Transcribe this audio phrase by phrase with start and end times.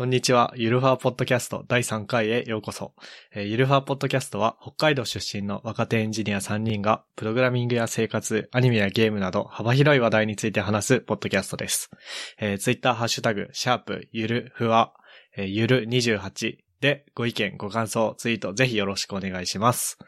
[0.00, 0.54] こんにちは。
[0.56, 2.94] ゆるふわポッドキャスト第3回へようこそ。
[3.34, 11.90] えーゆるふわポッドキャストは北海道出身の若手エンジニア3人がプログラミングや生活、アニメやゲームなど幅広い話題について話すポッドキャストです。
[12.38, 14.94] えー、ツイッターハッシュタグ、シャープ、ゆるふわ、
[15.36, 19.98] えーゆる28でご意見、ご感想、ツイートぜひよろしくお願いします。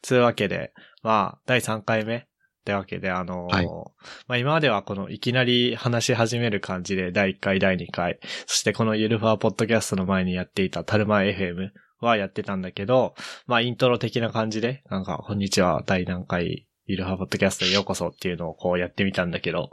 [0.00, 0.72] つうわけで、
[1.02, 2.26] まあ、第3回目
[2.62, 11.70] ってわけで、あのーはいまあ今まではこのいきなり話し始める感じで第1回、第2回、そしてこのゆるふわポッドキャストの前にやっていたタルマ FM
[12.00, 13.14] はやってたんだけど、
[13.46, 19.70] まあイントロ的な感じで、なんか、こんにちは、第何回、ゆるふわポッドキャストへようこそっていうのをこうやってみたんだけど、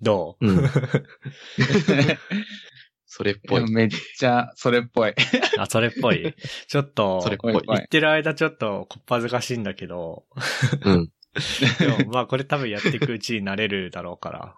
[0.00, 0.68] どう、うん。
[3.06, 3.70] それっぽい。
[3.70, 5.14] めっちゃ、それっぽい。
[5.58, 6.34] あ、それっぽい？
[6.66, 10.24] ちょっと、それっぽい言ってる間ちょっとこっぱずかしいんだけど、
[10.84, 11.10] うん。
[11.78, 14.54] でもまあこれ多分やっていくうちになれるだろうから、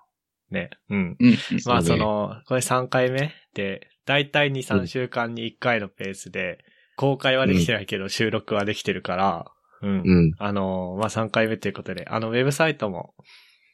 [0.50, 1.16] ね、うん。
[1.18, 1.36] うん。
[1.66, 6.58] まあその、これ3回目で、だいたい2、3うん週間に1回のペースで、
[6.96, 9.44] 公開はできてないけど収録はできてるから、
[9.82, 10.02] うん。
[10.04, 10.32] うん。
[10.38, 13.14] あの、まあ3回目ということで、あの、ウェブサイトも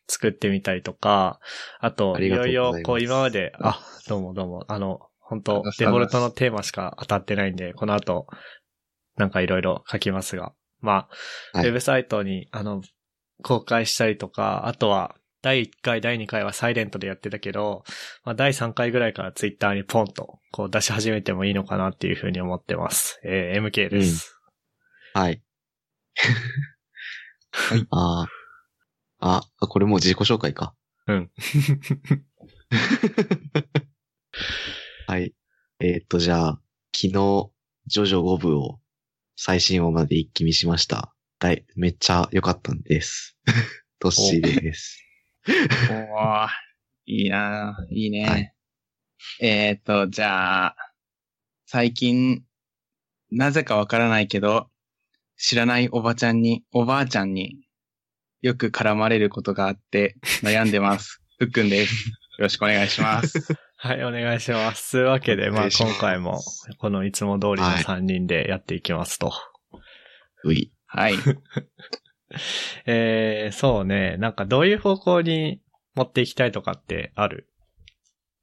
[0.08, 1.40] 作ってみたりとか、
[1.78, 8.26] あと、いろいろ、こう今まで、あ、どうもどうも、あの、本あ当デフォルトのテーマしか当たってないんで、この後、
[9.16, 11.08] なんかいろいろ書きますが、ま
[11.52, 12.82] あ、はいウェブサイトに、あの、
[13.42, 17.84] 公開したりとか、あとは、第1回、第2回はサイレントでやってたけど、
[18.24, 23.20] まあ、第3回ぐらいからツイッターにポンと、こう出し始めてもいいのかなっていうふうに思ってます。
[23.24, 24.38] えー MK です。
[25.14, 25.42] はい。
[27.52, 27.86] はい。
[27.90, 28.28] あ
[29.18, 29.42] あ。
[29.60, 30.74] あ、これもう自己紹介か。
[31.06, 31.30] うん。
[35.06, 35.34] はい。
[35.80, 36.60] えーっと、じゃあ、
[36.94, 37.12] 昨日、
[37.86, 38.80] ジョジョ5部を
[39.42, 41.14] 最新話まで一気見しました。
[41.38, 43.38] だい、めっちゃ良かったんです。
[43.98, 45.02] トッシーです。
[45.48, 46.48] おー
[47.06, 48.26] いいなぁいいね。
[48.26, 48.52] はい
[49.40, 50.76] えっ、と、じゃあ、
[51.64, 52.44] 最近、
[53.30, 54.68] なぜかわからないけど、
[55.38, 57.66] 知らないおばちゃんに、おばあちゃんに
[58.42, 61.22] よく絡まれることがあって悩んでます。
[61.38, 62.10] ふっくんです。
[62.10, 63.56] よろしくお願いします。
[63.82, 64.92] はい、お願いします。
[64.92, 66.38] というわけで、まあ今回も、
[66.78, 69.32] このいつも通りのはい3人でやっていきますと。
[70.44, 70.70] うい。
[70.84, 71.14] はい。
[72.84, 75.62] えー、そうね、なんかどういう方向に
[75.94, 77.48] 持っていきたいとかってある？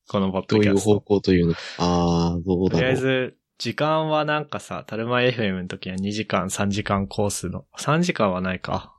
[0.07, 1.01] このポッどういう方ドキャスト。
[1.01, 1.53] 向というの？
[1.77, 3.29] ああ、どうとりあえだろう。
[3.29, 8.95] ず、時間はなんかさ、タルマ FM の時は2時間、3時間コースの、3時間はないか。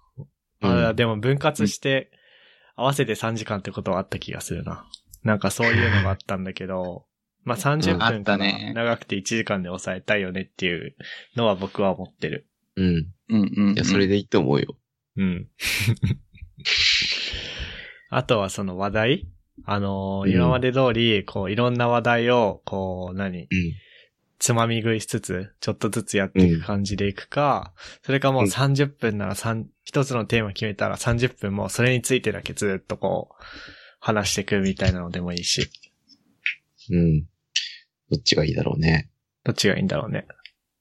[0.60, 2.12] あうんでも分割して、
[2.76, 4.88] 合わせて3時間ってことはあった気がするな。
[5.28, 7.04] なんかそういうのがあったんだけど、
[7.44, 10.96] まあ30うんあ分からったね長くて1時間で抑えたいよねっていう
[11.36, 12.46] のは僕は思ってる。
[12.76, 12.86] うん。
[12.86, 13.74] うんうん、うん。
[13.74, 14.76] いや、それでいいと思うよ。
[15.16, 15.48] うん。
[18.10, 19.28] あとはその話題？
[19.64, 23.42] あのーうん今まで通り、こう、いろんな話題を、こう、何？
[23.42, 23.48] うん。
[24.38, 33.42] つまみ食いしつつ、ちょっとずつやっていく感じでいくか、それかもううん30分なら三一つのテーマ決めたら30分もうそれについてだけずっとこう、
[34.08, 35.70] 話していくみたいなのでもいいし、
[36.90, 37.20] うん。
[38.10, 39.10] どっちがいいだろうね。
[39.44, 40.26] どっちがいいんだろうね。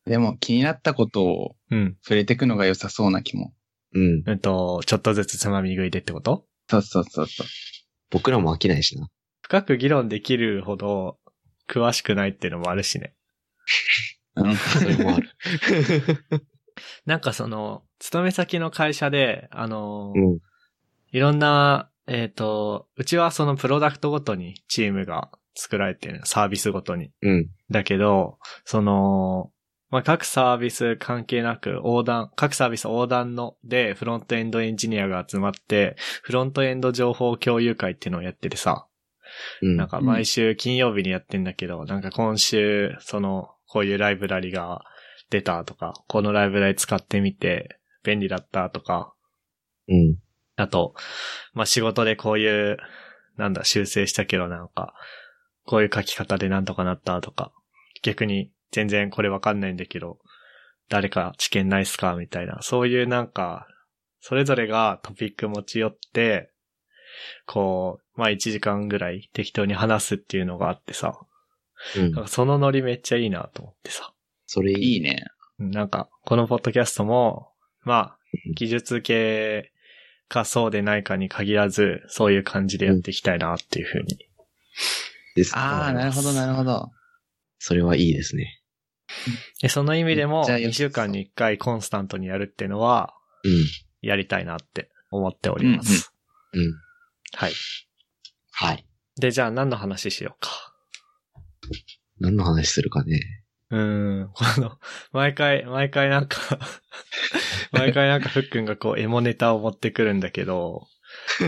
[0.06, 1.98] でも気になったことをうん。
[2.02, 3.54] 触れていくのが良さそうな気も。
[3.94, 4.24] うん。
[4.26, 6.46] うんと、ちょっとずつつまみ食いでってこと？
[6.70, 7.48] そうそうそうそう。
[8.10, 9.10] 僕らも飽きないしな。
[9.42, 11.18] 深く議論できるほど
[11.70, 13.14] 詳しくないっていうのもあるしね。
[14.36, 14.56] うん。
[14.56, 15.30] それもある。
[17.06, 20.40] なんかその、勤め先の会社で、あのーうん。
[21.12, 27.12] いろんな、えっ、と、うちはそのプロダクトごとにチームが作られてる、サービスごとに。
[27.22, 27.50] うん。
[27.70, 29.52] だけど、その、
[29.90, 38.88] まあ、各サービス関係なく横断、各サービス横断のでフロントエンドエンジニアが集まって、フロントエンド情報共有会っていうのをやっててさ、
[39.62, 39.78] うん。
[39.78, 44.84] なんか毎週金曜日にやってんだけど、なんか今週、その、こういうライブラリが
[45.30, 49.14] 出たとか、このライブラリ使ってみて便利だったとか、
[49.90, 50.18] うん。
[50.58, 50.96] あと、
[51.54, 52.78] まあ、仕事でこういう、
[53.38, 54.94] なんだ、修正したけどなんか、
[55.66, 57.54] こういう書き方でなんとかなったとか、
[58.02, 60.18] 逆に全然これわかんないんだけど、
[60.90, 63.68] 誰か知見ないっすかみたいな、そういうなんか、
[64.20, 66.52] それぞれがトピック持ち寄って、
[67.46, 71.20] こう、まあ、1時間ぐらい適当に話すっていうのがあってさ、
[71.96, 74.12] うんなんかそのノリめっちゃいいなと思ってさ。
[74.48, 75.02] それいい。
[75.02, 75.26] ね。
[75.60, 77.52] うんなんか、このポッドキャストも、
[77.84, 78.18] まあ
[78.48, 79.72] うん、技術系
[80.30, 84.18] かそうでないかに限らず、そういう感じでやっていきたいなっていうふうに。
[85.36, 85.56] です。
[85.58, 86.92] ああ、なるほど、なるほど。
[87.60, 88.62] それはいいですね。
[89.62, 93.14] でその意味でも、めっちゃ良2週間に1回コンスタントにやるっていうのは、
[93.44, 93.52] うん。
[94.02, 96.14] やりたいなって思っております。
[96.54, 96.74] うん。
[97.34, 97.54] はい。
[98.52, 98.86] はい。
[99.20, 100.50] で、じゃあ何の話しようか。
[102.20, 103.20] 何の話するかね。
[103.70, 104.78] うーん、この、
[105.12, 106.38] 毎回、毎回なんか、
[107.72, 110.88] 毎回なんかふっくんがこうエモネタを持ってくるんだけど、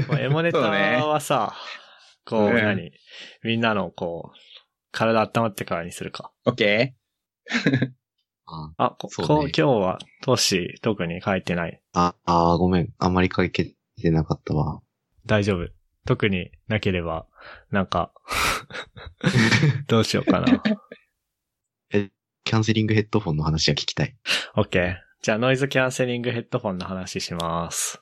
[0.08, 1.56] まあ エモネタそうねはさ、
[2.26, 2.92] こう、うん何？
[3.44, 4.38] みんなのこう、
[4.92, 6.32] 体温まってからにするか。
[6.46, 6.96] オッケ
[8.46, 11.82] ああ、こねこう今日は、トシ、特に書いてない。
[11.94, 12.94] あ、あーごめん。
[12.98, 14.82] あんまり書けてなかったわ。
[15.26, 15.68] 大丈夫。
[16.06, 17.28] 特になければ、
[17.70, 18.12] なんか、
[19.88, 20.64] どうしようかな。
[22.50, 24.16] キャンセリングヘッドフォンの話は聞きたい。
[24.56, 24.96] OK。
[25.22, 28.02] じゃあ、ノイズキャンセリングヘッドフォンの話します。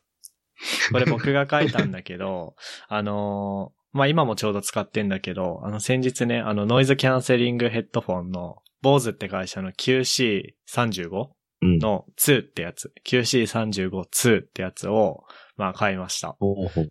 [0.89, 2.55] これ僕が書いたんだけど、
[2.87, 11.27] あのーまあ、今もちょうど使ってんだけど、あの、先日ね、あの、ノイズキャンセリングヘッドフォンの、BOSE って会社の QC35
[11.63, 11.79] うん。
[11.79, 15.25] の2ってやつ、QC352 ってやつを、
[15.57, 16.37] まあ、買いました。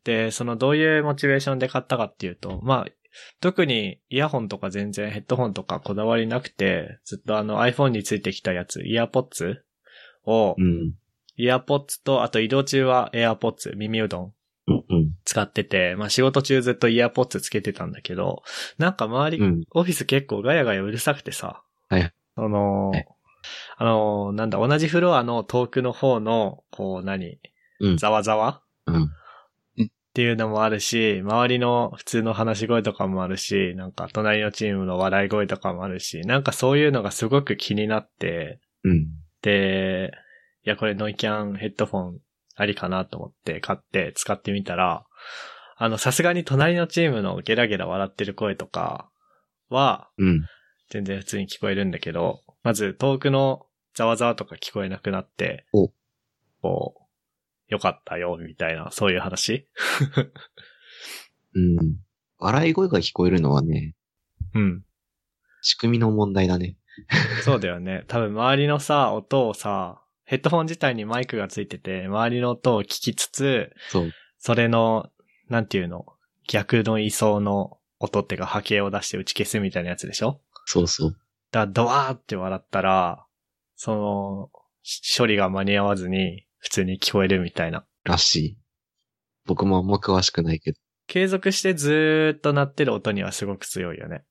[0.04, 2.92] で、そのどういうモチベーションで買ったかっていうと、まあ、
[3.40, 9.62] 特にイヤホンとか全然ヘッドホンとかこだわりなくて、ずっとあの iPhone についてきたやつ、イヤーポッツ
[10.24, 10.94] を、うん。
[11.36, 14.32] イヤーポッツと、あと移動中はエアーポッツ、耳うどん。
[15.24, 18.42] 使ってて、まあ仕事中ずっとイヤーポッツつけてたんだけど、
[18.78, 19.64] なんか周り、うん。
[19.70, 21.62] オフィス結構ガヤガヤうるさくてさ。
[21.88, 22.12] はい。
[22.34, 23.06] その、はい
[23.76, 27.38] あの、なんだ、同じフロアの遠くの方の、こう何、
[27.78, 29.10] うんざわざわうん。
[30.16, 39.08] っていうのもあるし、周りの普通の話し声とかもあるし、なんか隣のチームの笑い声とかもあるし、なんかそういうのがすごく気になって、うん。
[39.42, 40.12] で、
[40.64, 42.18] いや、これノイキャンヘッドフォン
[42.54, 45.04] ありかなと思って買って使ってみたら、
[45.76, 49.10] あの、さすがに隣のチームのゲラゲラ笑ってる声とか
[49.68, 50.46] は、うん。
[50.88, 55.90] 全然普通に聞こえるんだけど、まず遠くのざわざわとか聞こえなくなってお、
[56.62, 57.05] こう、
[57.68, 59.68] よかったよ、みたいな、そういう話？
[61.54, 61.96] うん。
[62.38, 63.94] 笑い声が聞こえるのはね、
[64.54, 64.84] うん。
[65.62, 66.76] 仕組みの問題だね。
[67.42, 68.04] そうだよね。
[68.08, 74.12] 多分周りのさ、音をさ、ヘッドホン自体にマイクがついてて、周りの音を聞きつつ、そう。
[74.38, 75.10] それの、
[75.48, 76.06] なんていうの、
[76.48, 80.40] 逆の位相の音っていうか波形を出して打ち消すみたいなやつでしょ？
[80.66, 81.10] そうそう。
[81.50, 83.26] だからドワーって笑ったら、
[83.74, 84.50] その、
[84.82, 87.84] し処理が間に合わずに普通に聞こえるみたいな。
[88.04, 88.58] らしい。
[89.44, 94.24] 僕もあんま詳しくないけど、継続してずーっと鳴ってる音にはすごく強いよね。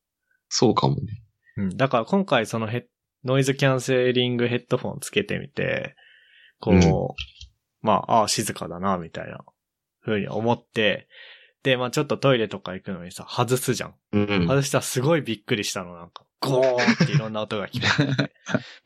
[0.49, 1.21] そうかもね。
[1.57, 1.69] うん。
[1.77, 2.83] だから今回そのヘッ
[3.25, 5.95] ノイズキャンセリングヘッドフォンつけてみて、
[6.59, 6.81] こう、うん
[7.81, 9.39] まあ、ああ、静かだな、みたいな、
[10.01, 11.07] ふうに思って、
[11.65, 13.95] で、まあちょっとトイレとか行くのにさ、外すじゃん。
[14.11, 14.47] うん。
[14.47, 16.23] 外したらすごいびっくりしたの、なんか。
[16.39, 18.31] ゴーンっていろんな音が聞こえて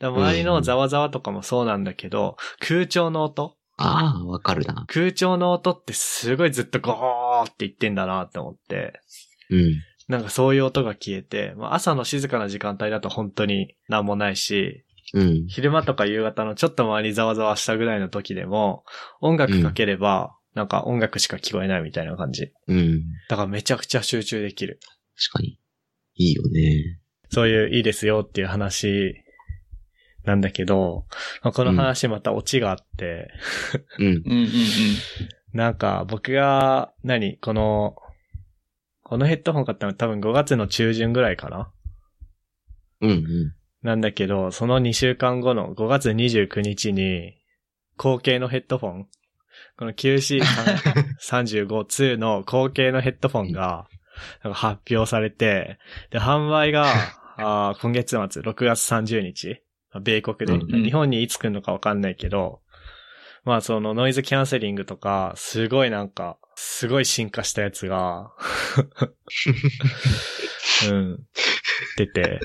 [0.06, 4.86] 周りのざわざわとかもそうなんだけど、空調の音ああ、わかるな。
[4.88, 8.98] 空調の音ってすごいずっとゴーって言ってんだなって思って。
[9.50, 9.74] うん。
[10.08, 15.46] なんかそういう音が消えて、まあ、朝の静かな時間帯だと本当になんもないし、うん。
[15.48, 18.84] 昼間とか夕方のちょっと周りざわざわしたぐらいの時でも、
[19.20, 22.52] 音楽かければ、なんか音楽しか聞こえないみたいな感じ。
[22.66, 23.02] うん。
[23.28, 24.80] だからめちゃくちゃ集中できる。
[25.16, 25.58] 確かに。
[26.16, 27.00] いいよね。
[27.30, 29.14] そういういいですよっていう話
[30.24, 31.06] なんだけど、
[31.42, 33.30] まあこの話またオチがあって、
[33.98, 34.06] うん。
[34.06, 34.48] うんうんうん。
[35.52, 37.96] なんか僕が、何この、
[39.02, 41.72] このヘッドホン買ったの多分5月の中旬ぐらいかな
[43.00, 43.54] うんうん。
[43.82, 47.34] なんだけど、その2週間後の5月29日に、
[47.96, 49.08] 後継のヘッドフォン、
[49.80, 53.88] この QC352 の後継のヘッドフォンが、
[54.44, 55.78] なんか発表されて、
[56.10, 56.84] で、販売が、
[57.38, 59.62] あー今月末、6月30日、
[60.02, 62.60] 米国で、うんうん日本にいつ来るのかわかんないけど、
[63.44, 68.32] まあそのノイズキャンセリングとか、すごいなんか、すごい進化したやつが、
[70.90, 71.26] うん、
[71.96, 72.40] 出て、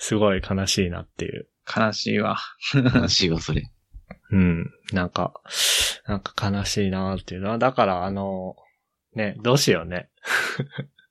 [0.00, 1.46] すごい悲しいなっていう。
[1.64, 2.38] 悲しいわ。
[2.74, 3.62] 悲しいわ、それ。
[4.32, 4.68] うん。
[4.92, 5.32] なんか、
[6.06, 8.56] なんか悲しいなっていうのは、だからあの、
[9.14, 10.08] ね、どうしようね。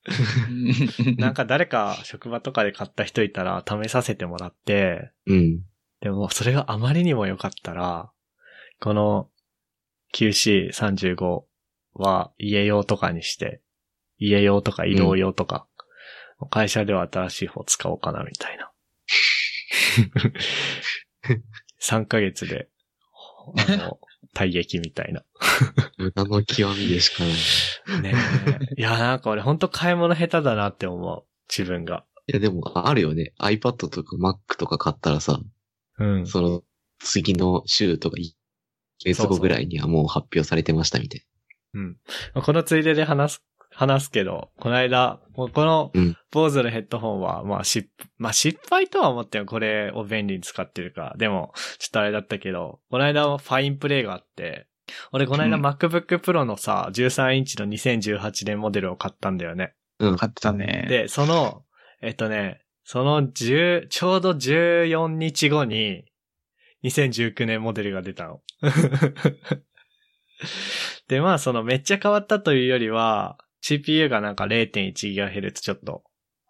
[1.18, 5.62] なんか誰か職場とかで買った人いたら試させてもらって、うん。
[6.02, 8.12] でもそれがあまりにも良かったら、
[8.80, 9.30] この
[10.14, 11.44] QC35
[11.94, 13.62] は家用とかにして、
[14.18, 15.68] 家用とか移動用とか、
[16.50, 18.72] 会社では新しい方使おうかなみたいな。
[21.80, 22.70] 3ヶ月で、
[23.70, 24.00] あの、
[24.36, 25.24] 退役みたいな。
[25.98, 27.34] 無駄の極みでしかない。
[28.02, 28.14] ね
[28.78, 28.82] え。
[28.82, 31.26] いや、なんか俺ほんと買い物下手だなって思う。
[31.50, 32.06] 自分が。
[32.28, 33.34] いや、でも、あるよね。
[33.40, 35.40] iPad とか Mac とか買ったらさ、
[36.00, 36.26] うん。
[36.26, 36.64] その、
[37.00, 38.36] 次の週とか1ヶ
[39.06, 41.26] 月後ぐらいにはもう発表されてましたみたい
[41.74, 41.98] うん。
[42.42, 43.44] このついでで話す
[43.74, 54.68] 話すけど、この間、このうん、坊主のヘッドホンは、まあ失、まあ失敗とは思ってもこれを便利に使ってるから、でも、ちょっとあれだったけど、この間ファインプレイがあって、
[55.12, 59.74] 俺この間うん MacBook Pro のさ、13インチの2018年モデルを買ったんだよね。
[60.00, 60.18] うん。
[60.18, 60.86] 買ってたね。
[60.90, 61.64] で、その、
[62.02, 66.06] えっとね、その10、ちょうど14日後に、
[66.84, 68.42] 2019年モデルが出たの。
[71.08, 76.04] で、まあ、そのめっちゃ変わったというよりは、CPU がなんか 0.1GHz ちょっと、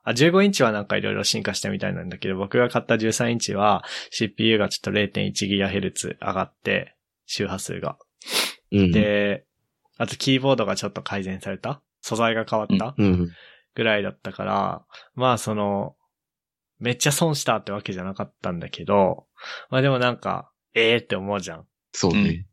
[0.04, 6.96] あ、15インチはなんかいろいろ進化したみたいなんだけど、僕が買った13インチは CPU がちょっと 0.1GHz 上がって、
[7.28, 7.98] 周波数が。
[8.72, 8.92] うん。
[8.92, 9.46] で、
[9.98, 11.82] あとキーボードがちょっと改善された？
[12.02, 13.30] 素材が変わった、うん。
[13.76, 15.96] ぐらいだったから、まあその、
[16.80, 19.28] めっちゃ損したってわけじゃなかったんだけど、
[19.70, 21.68] まあでもなんか、ええって思うじゃん。
[21.92, 22.48] そうね。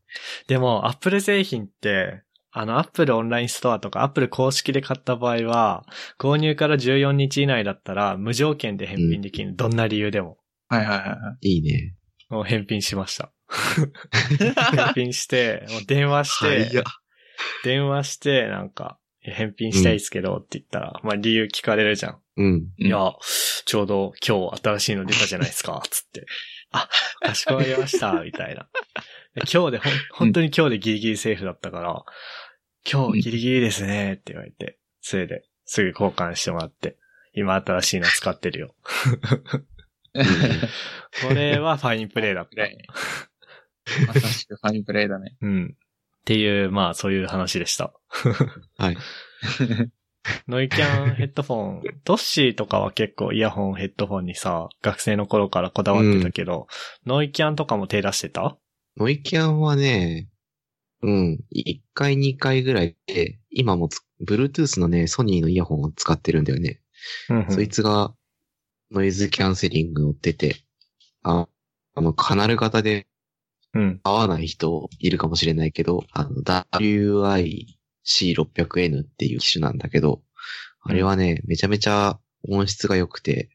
[0.48, 5.84] でも、アップル製品って、あの、アップルオンラインストアとか、アップル公式で買った場合は、
[6.18, 9.54] 購入から14日以内だったら、無条件で返品できる。
[9.54, 10.38] どんな理由でも。
[10.68, 11.48] はいはいはいはい。
[11.48, 11.94] いいね。
[12.30, 13.32] もう返品しました。
[14.72, 16.82] 返品して、もう電話して。
[17.64, 22.20] 電話して、なんか、返品したいですけどって言ったら、まあ理由聞かれるじゃん。
[22.36, 22.68] うん。
[22.78, 23.12] いや、
[23.66, 26.26] ちょうど今日新しいの出たじゃないですか、つって。
[26.70, 26.88] あ、
[27.20, 28.68] かしこまりました、みたいな。
[29.38, 32.04] で今日でほん、本当に今日でギリギリセーフだったから、
[32.90, 36.96] 今日ギリギリですね、って言われて、それで、すぐ交換してもらって、
[37.34, 38.74] 今新しいの使ってるよ。
[41.28, 42.62] これはファインプレイだった。
[42.62, 42.78] ね
[44.06, 45.36] まさしくファインプレイだね。
[45.42, 45.76] うん。
[45.76, 45.78] っ
[46.24, 47.92] ていう、まあそういう話でした。
[48.76, 48.96] はい。
[50.46, 56.66] ノイキャンヘッドフォン、トッシーとかは結構イヤホンヘッドフォンにさ、学生の頃からこだわってたけど、
[57.06, 58.58] ノイキャンとかも手出してた？
[58.98, 60.28] ノイキャンはね、
[61.02, 66.80] うん、1回2回ぐらいで、今もつ Bluetooth のね、ソニーのイヤホンを使ってるんだよね。
[67.30, 68.12] うんうんそいつが
[68.90, 70.56] ノイズキャンセリング乗ってて、
[71.22, 71.46] あ
[71.94, 73.06] あの、カナル型で
[73.74, 74.00] うん。
[74.02, 80.22] 合わない人いるかもしれないけど、あの、WIC600N っていう機種なんだけど、
[80.82, 83.50] あれはね、めちゃめちゃ音質が良くて。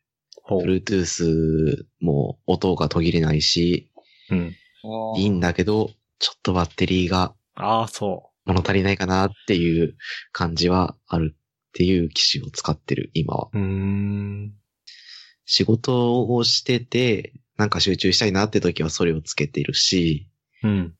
[0.50, 3.89] Bluetooth も音が途切れないし、
[4.29, 4.53] うん。
[5.17, 9.95] いいんだけど、ちょっとバッテリーがああ、そ物足りないかなっていう
[10.31, 11.37] 感じはあるっ
[11.73, 13.49] ていう機種を使ってる、今は。
[13.53, 13.57] う。
[13.57, 14.53] ん。
[15.45, 20.29] 仕事をしてて、なんか集中したいなって時はそれをつけてるし、
[20.63, 20.95] うん。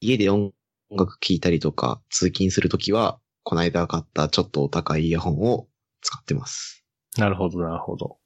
[0.00, 0.52] 家で音
[0.90, 5.68] 楽聴いたりとか、通勤する時は、この間買ったちょっとお高いイヤホンを
[6.00, 6.84] 使ってます。
[7.18, 8.18] なるほど、なるほど。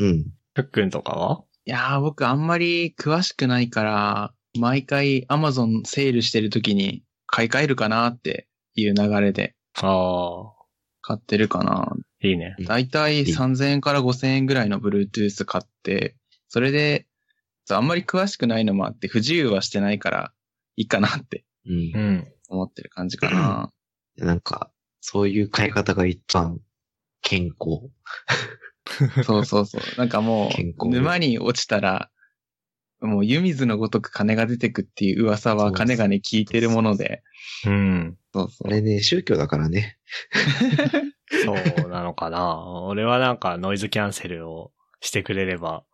[0.00, 0.26] うん。
[0.54, 1.44] ふっくんとかは？
[1.64, 10.52] いやー、僕あんまり詳しくないから、毎回 Amazon セールしてる時に買い替えるかなっていう流れでああ、
[11.02, 11.92] 買ってるかな。
[12.20, 12.56] いいね。
[12.60, 16.16] だいたい3000円から5000円ぐらいの Bluetooth 買って、
[16.48, 17.06] それで、
[17.70, 20.32] あんまり詳しくないのもあって不自由はしてないから
[20.76, 21.98] いいかなってうんう。
[21.98, 22.32] ん。
[22.48, 23.70] 思ってる感じかな。
[24.16, 24.70] なんか、
[25.00, 26.60] そういう買い方が一番
[27.22, 27.90] 健康。
[29.24, 29.98] そうそうそう。
[29.98, 32.10] なんかもう、沼に落ちたら、
[33.06, 37.22] もう湯水のごとく金が出てくっていう噂は金がね聞いてるもので。
[37.66, 38.16] うん。
[38.32, 38.68] そうそう。
[38.68, 39.98] あれね、宗教だからね。
[41.44, 41.52] そ
[41.86, 42.64] うなのかな。
[42.82, 45.84] 俺はなんかノイズキャンセルをしてくれれば、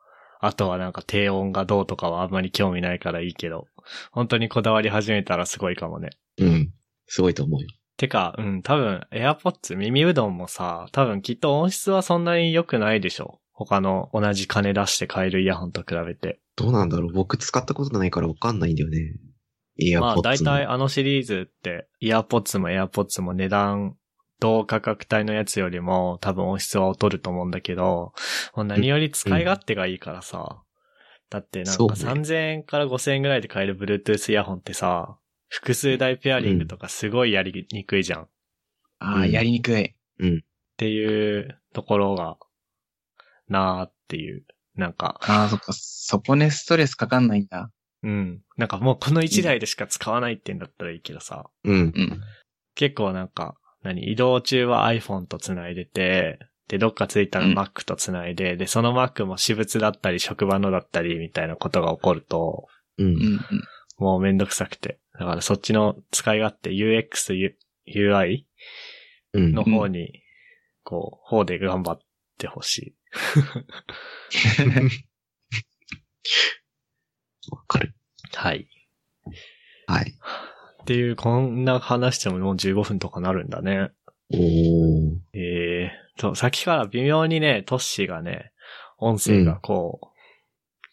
[0.41, 3.67] あとはなんか低音がどうとかはあんまり興味ないからいいけど、
[4.11, 6.11] 本当にこだわり始めたらすごいかもね。
[6.39, 6.73] うん。
[7.07, 7.69] すごいと思うよ。
[7.97, 13.41] てか、うん、多分、AirPods 耳うどんもさ、多分きっと音質はそんなに良くないでしょ。
[13.53, 16.41] 他の同じ金出して買えるイヤホンと比べて。
[16.61, 19.15] どうなんだろう僕使ったことないからわかんないんだよね。
[19.77, 20.51] イヤまあポッツの。
[20.53, 23.97] 大体あのシリーズって、イヤーポッツも AirPods も値段、
[24.41, 28.13] 同価格帯のやつよりも多分音質は劣ると思うんだけど、
[28.55, 30.63] もう何より使い勝手がいいからさ。
[31.31, 35.17] だってなんかそうね3000円から5000円ぐらいで買える Bluetooth イヤホンってさ、
[35.49, 38.23] 複数台ペアリングとかすごいやりにくいじゃん。
[38.23, 38.29] っ
[38.99, 39.95] ああ、うんやりにくい。
[40.77, 42.37] ていうところが、
[43.49, 44.45] なーっていう。
[44.77, 45.73] なんか、ああ、そっか。
[45.73, 47.71] そこね、ストレスかかんないんだ。
[48.03, 48.41] うん。
[48.57, 51.51] なんかもうこの1台でしか使わないってんだったらいいけどさ。
[51.65, 51.75] うん。
[51.75, 52.21] うん。
[52.75, 54.11] 結構なんか、何？
[54.11, 63.05] 移動中は iPhone と繋いでて、で、どっか着いたらうん Mac と繋いで、で、その Mac も私物だったり職場のだったりみたいなことが起こると、う。
[63.05, 63.41] うんん。
[63.99, 64.99] もうめんどくさくて。
[65.19, 68.45] だからそっちの使い勝手 UX、U- UI
[69.33, 69.53] うん。
[69.53, 70.23] の方に、
[70.85, 71.99] こう、方で頑張っ
[72.39, 72.95] てほしい。
[77.51, 77.95] わかる。
[78.35, 78.69] はい。
[79.87, 80.15] はい。
[80.83, 83.91] っていう、こんな話してももう15分とかなるんだね。
[84.33, 84.41] おー。
[85.35, 88.53] ええと、さっきから微妙にね、トッシーがね、
[88.99, 90.07] 音声がこう、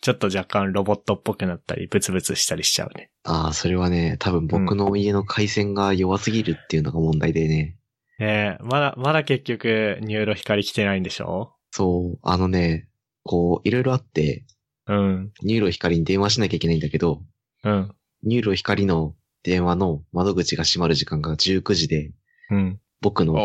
[0.02, 3.12] ちょっと若干ロボットっぽくなったり、ブツブツしたりしちゃうね。
[3.24, 7.78] ああ、それはね、多分僕の家の回線が弱すぎるっていうのが問題でね。
[8.20, 11.54] ええまだ、まだ結局、 NURO 光来てないんでしょ？
[11.72, 12.88] そう、あのね、
[13.24, 14.46] こう、いろいろあって、
[14.88, 15.32] うん。
[15.44, 17.22] NURO 光に電話しなきゃいけないんだけど、
[17.64, 17.94] うん。
[18.24, 22.12] NURO 光の電話の窓口が閉まる時間が19時で、
[22.50, 22.80] うん。
[23.00, 23.38] お僕のー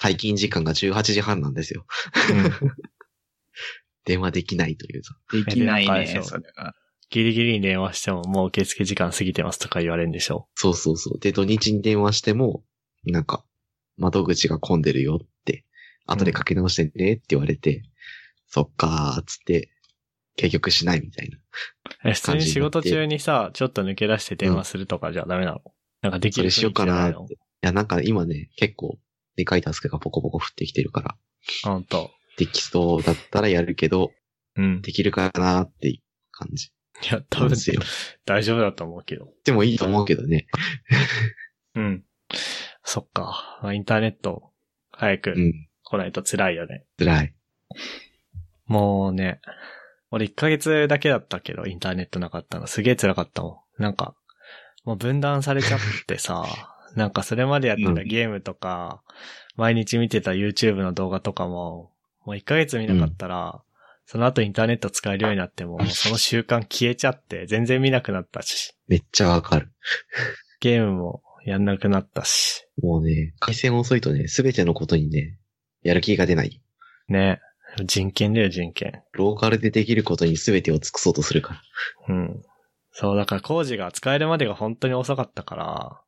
[0.00, 1.86] 退勤時間が18時半なんですよ。
[4.04, 5.14] 電話できないというさ。
[5.32, 6.74] できないね、それは。
[7.10, 11.18] ギリギリに電話してももう受付時間過ぎてますとか言われるんでしょそうそうそう。
[11.18, 12.64] で、土日に電話しても、
[13.04, 13.44] なんか、
[13.96, 15.29] 窓口が混んでるよって、
[16.12, 17.82] 後でかけ直してねって言われて、
[18.46, 19.70] そっかーっつって、
[20.36, 21.38] 結局しないみたいな。
[22.10, 25.60] え、普通に仕事中にさ、ちょっと抜け出して電話するとかじゃダメなの、
[26.02, 27.34] なんかできるそれしようかなって。
[27.34, 28.98] いや、なんか今ね、結構、
[29.36, 31.16] でかいタスクがポコポコ降ってきてるから、
[31.64, 32.10] ほんと。
[32.36, 34.12] できそうだったらやるけど、
[34.56, 34.82] うん。
[34.82, 36.02] できるかなーっていう
[36.32, 36.72] 感じ。
[37.02, 37.80] いや、多分なんですよ。
[38.24, 39.32] 大丈夫だと思うけど。
[39.44, 40.46] でもいいと思うけどね。
[41.74, 42.04] うん。
[42.82, 43.60] そっか。
[43.62, 44.52] まあインターネット、
[44.90, 45.69] 早くうん。
[45.90, 46.84] 来ないと辛いよね。
[46.98, 47.34] 辛い。
[48.66, 49.40] もうね、
[50.12, 52.68] 俺1ヶ月だけだったけど、インターネットなかったの。
[52.68, 53.82] すげえ辛かったもん。
[53.82, 54.14] なんか、
[54.84, 56.44] もう分断されちゃってさ、
[56.94, 59.02] なんかそれまでやってたゲームとか、
[59.56, 61.92] 毎日見てた YouTube の動画とかも、
[62.24, 63.62] もう1ヶ月見なかったら、
[64.06, 69.72] その後インターネット使えるようになっても、もうその習慣消えちゃって、全然見なくなったし、めっちゃわかる。
[70.60, 75.38] ゲームもやんなくなったし、もうね、回線遅いとね、すべてのことにね、
[75.82, 76.60] やる気が出ない。
[77.08, 77.40] ね。
[77.84, 79.02] 人権だよ、人権。
[79.12, 82.14] ローカルでできることにすべてを尽くそうとするから。
[82.14, 82.42] うん。
[82.92, 86.00] そう、だから工事が使えるまでが本当に遅かったから、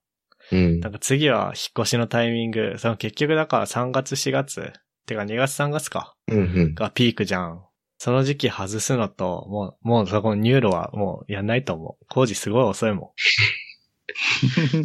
[0.51, 0.89] うんな。
[0.89, 4.73] んか次は引っ越しのタイミング、その結局だから3月4月、
[5.07, 6.75] てか2月3月か、うんうん。
[6.75, 7.65] がピークじゃん。
[7.99, 12.05] その時期外すのと、もう、もうそこの NURO はもうやんないと思う。
[12.09, 13.11] 工事すごい遅いもん。
[14.83, 14.85] っ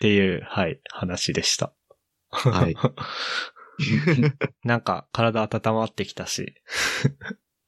[0.00, 1.72] ていう、はい、話でした。
[2.30, 2.76] はい。
[4.64, 6.54] なんか体温まってきたし、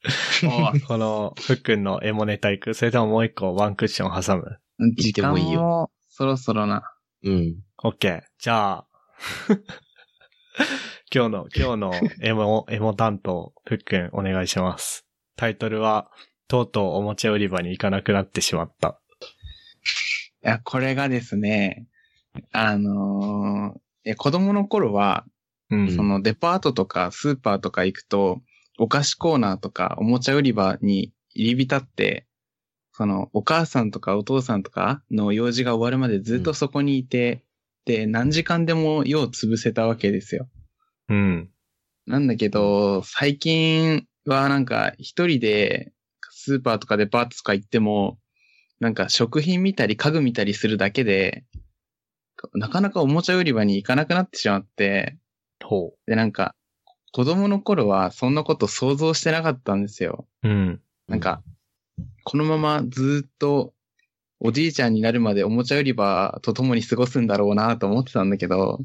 [0.87, 4.59] このふっくんのエモネタ行く、それとももう一個ワンクッション挟む。
[4.95, 6.83] 時間もいいよもそろそろな。
[7.23, 7.55] うん。
[7.83, 8.21] オッケー。
[8.37, 8.87] じゃあ、
[11.13, 15.05] 今日の、今日のエモ、エモ担当、ふっくんお願いします。
[15.35, 16.11] タイトルは、
[16.47, 18.99] とうとうおもちゃ売り場に行かなくなってしまった。
[20.43, 21.87] いや、これがですね、
[22.51, 25.25] あのーえ子供の頃は、
[25.69, 25.95] うん。
[25.95, 28.41] そのデパートとかスーパーとか行くと、
[28.77, 32.27] お菓子コーナーとかおもちゃ売り場に入り浸って、
[32.91, 37.43] そのお母さんとかお父さんとかの用事が終わるまでずっとそこにいて、
[37.85, 40.47] で、何時間でも用を潰せたわけですよ。
[41.09, 41.49] うん。
[42.05, 45.91] なんだけど、最近はなんか一人で
[46.29, 48.19] スーパーとかデパートとか行っても、
[48.79, 51.45] なんか食品見たり家具見たりするだけで、
[52.53, 55.17] なかなかおもちゃ売り場に行かなくなってしまって、
[55.63, 56.55] ほで、なんか、
[57.11, 60.27] 子供の頃はそんなこと想像してなかったんですよ。
[60.43, 60.49] う。
[60.49, 60.81] うん。
[61.07, 61.41] なんか、
[62.23, 63.73] このままずっと
[64.39, 68.79] おじいちゃんになるまでおもちゃ売り場と共に過ごすんだろうなと思ってたんだけど、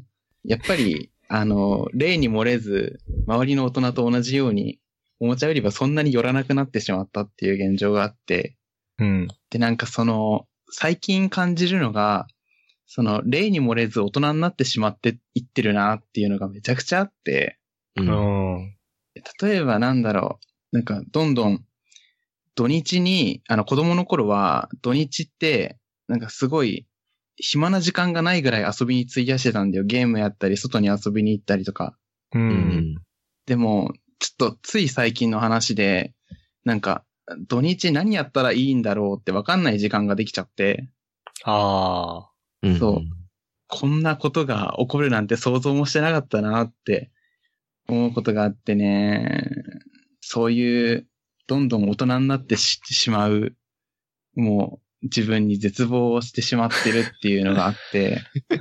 [0.45, 4.79] やっぱり、 あの、例に漏れず、周りの大人と同じように、
[5.19, 8.55] おもちゃ売り場そんなに寄らなくなってしまったっていう現状があって、
[8.99, 9.27] うん。
[9.49, 12.25] で、なんかその、最近感じるのが、
[12.91, 17.59] その、例に漏れず大人になってしまっていってるなっていうのがめちゃくちゃあって、
[17.95, 18.01] う。
[18.01, 18.75] うんん。
[19.43, 20.39] 例えばなんだろ
[20.71, 20.75] う。
[20.75, 21.63] なんか、どんどん、
[22.55, 26.87] 土日に、あの、子供の頃は、土日って、なんかすごい、
[27.35, 29.83] 暇な時間がないぐらい遊びに費やしてたんだよ。
[29.83, 31.95] ゲームやったり、外に遊びに行ったりとか。
[32.33, 32.39] う。
[32.39, 32.95] うんん。
[33.45, 36.15] でも、ちょっと、つい最近の話で、
[36.65, 37.05] なんか、
[37.47, 40.89] 土日何やったらいいんだろうってわかんない時間ができちゃって、
[41.43, 42.28] ああ。
[42.63, 42.79] うん。
[42.79, 43.19] そう
[43.69, 47.11] こんなことが起こるなんて想像もしてなかったなって
[47.87, 49.47] 思うことがあってね、
[50.21, 51.07] そういう、
[51.47, 53.55] どんどん大人になってししまう、
[54.35, 58.59] もう自分に絶望をしてしまってるっていうのがあって、 うん。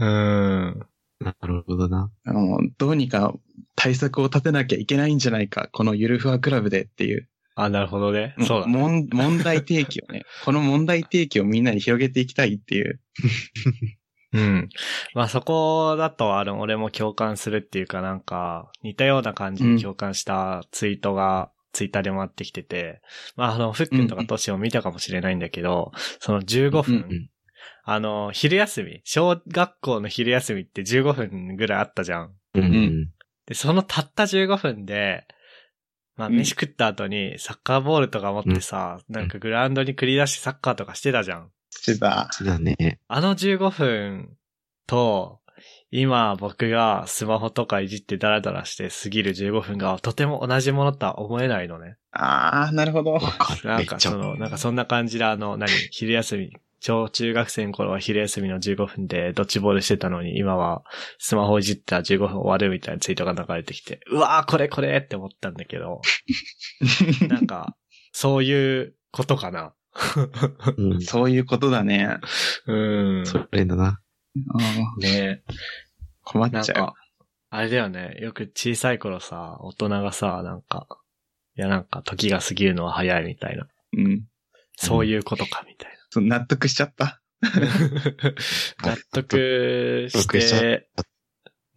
[1.20, 2.10] なるほどな。
[2.24, 3.34] あのどうにか
[3.76, 7.28] 対策を立てなきゃいけないんじゃないか、このゆるふわクラブでっていう、
[7.60, 8.36] あ、なるほどね。
[8.38, 8.66] そうだ。
[8.68, 13.00] もん問題提起をね、 この問題提起をみんなに広げていきたいっていう。
[14.32, 14.68] うん。
[15.14, 23.00] まあそこだと、あの、俺も共感するっていうかなんか、似たような感じに共感したツイートが、ツイッターで回ってきてて、
[23.34, 25.90] まああの、ふっくんとかトシも見たかもしれないんだけど、
[26.20, 27.30] その15分、うん
[27.82, 32.34] あの、昼休み、小学校の昼休みって15分ぐらいあったじゃん。
[32.54, 33.10] うんうん。
[33.46, 35.26] で、そのたった15分で、
[36.18, 41.50] まあ、うん飯食った後にサッカーボールとか持ってさ、なんかグラウンドに繰り出してサッカーとかしてたじゃん。
[41.70, 42.28] してた。
[42.32, 43.00] そうだね。
[43.08, 44.36] あの15分
[44.86, 45.38] と、
[45.90, 51.96] 今僕がスマホとかいじってダラダラして過ぎる15分がとても同じものとは思えないのね。
[52.12, 53.18] ああ、なるほど。
[53.64, 55.70] なんかその、なんかそんな感じであの、何？
[55.90, 60.84] 昼休み、小中学生の頃は昼休みの15分でドッジボールしてたのに、今は
[61.18, 66.00] スマホいじったら15分終わるみたいなツイートが流れてきて、うわーこれこれって思ったんだけど、
[67.28, 67.76] なんか、
[68.12, 69.74] そういうことかな。
[70.76, 71.00] うん。
[71.02, 72.04] そういうことだね。
[72.06, 72.20] あ
[72.66, 73.26] うん。
[73.26, 74.00] それだな。
[74.36, 75.42] ーね
[76.22, 76.94] 困っちゃうか。、
[77.50, 78.16] あれだよね。
[78.20, 80.86] よく小さい頃さ、大人がさ、なんか、
[81.56, 83.66] いやなんか時が過ぎるのは早いみたいな。
[83.96, 84.26] うん。
[84.76, 87.20] そういうことかみたいそう納得しちゃった。
[87.40, 87.50] な。
[88.84, 90.88] 納得して、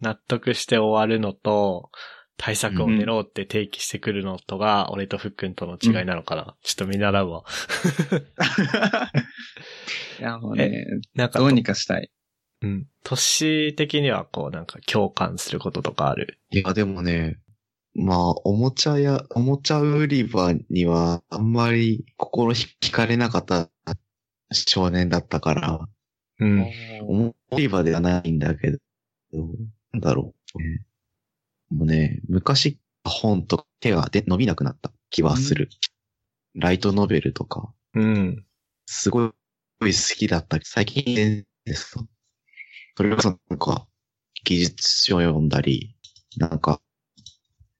[0.00, 1.90] 納得して終わるのと、
[2.36, 6.56] 対策を練ろうって提起してくるのとが、俺とふっくんとの違いなのかな。
[6.62, 7.44] ちょっと見習うわ。
[10.18, 12.10] いや、もうね、なんか、どうにかしたい。
[12.62, 12.86] うん。
[13.04, 16.38] 年的にはこうなんか共感することとかある？
[16.50, 17.38] いや、でもね、
[17.94, 23.68] まあ、おもちゃや、おもちゃ売り場には、あんまり心惹かれなかった
[24.54, 25.80] 少年だったから、
[26.40, 26.66] うん。
[27.02, 28.78] おもちゃ売り場ではないんだけど、
[29.92, 30.84] なんだろう、ね。
[31.70, 35.68] もうね、昔本とか手がで伸びなくなった気はする。
[36.54, 38.44] ライトノベルとか、うん。
[38.86, 39.30] すごい
[39.80, 40.58] 好きだった。
[40.62, 42.04] 最近ですか
[42.96, 43.86] それこそなんか、
[44.44, 45.96] 技術書を読んだり、
[46.36, 46.80] なんか、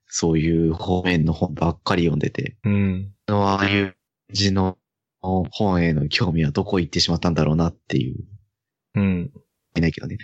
[0.06, 3.14] そういう方面の本ばっかり読んでて、うん。
[3.26, 3.96] ああいう
[4.30, 4.78] 字の
[5.22, 8.16] 本への興味はどこ行ってしまったんだろうなっていう、
[8.96, 9.32] うん。
[9.76, 10.18] いないけどね。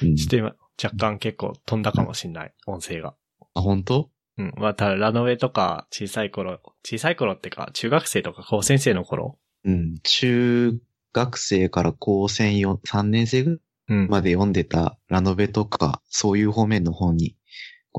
[0.00, 3.14] うんちょっと今、若干結構飛んだかもしんない、音声が。
[3.54, 4.10] あ、本当？
[4.38, 4.52] うん。
[4.56, 9.38] また、ラノベとか、小さい頃、小さい頃ってか、中学生とか高専生の頃？
[9.64, 9.94] うん。
[10.02, 10.80] 中
[11.12, 13.60] 学生から高専4、3年生ぐ。
[14.08, 17.36] まで読んでたラノベとか、そういう方面の本に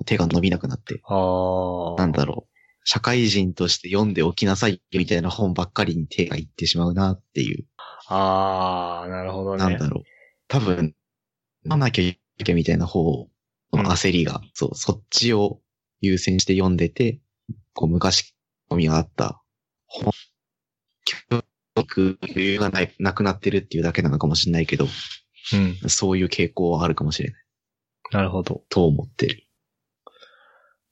[0.06, 1.96] 手が伸びなくなって、ああ。
[2.00, 2.53] なんだろう。
[2.86, 7.66] 社会人として読んでおきなさいみたいな本ばっかりに手がいってしまうなっていう、
[8.08, 9.58] ああ、なるほどね。
[9.58, 10.04] なんだろう。
[10.48, 10.96] 多分、読
[11.66, 13.30] まなきゃいけないみたいな方
[13.72, 15.62] の焦りが、そう、そっちを
[16.02, 17.20] 優先して読んでて、
[17.74, 18.36] こう昔
[18.70, 19.42] 興味があった
[19.86, 20.12] 本、
[21.06, 21.44] 教
[21.80, 24.88] 育余裕がない、なくなってるっていうだけなのかもしれないけど、
[25.54, 25.90] うん。
[25.90, 27.44] そういう傾向はあるかもしれない。
[28.12, 28.64] なるほど。
[28.70, 29.48] と思ってる。